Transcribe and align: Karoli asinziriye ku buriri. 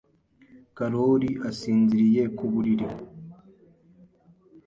Karoli 0.77 1.29
asinziriye 1.49 2.23
ku 2.37 2.45
buriri. 2.53 2.87